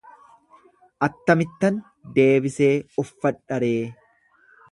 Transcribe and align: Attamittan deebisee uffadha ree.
Attamittan 1.07 1.77
deebisee 2.17 2.71
uffadha 3.05 3.63
ree. 3.65 3.87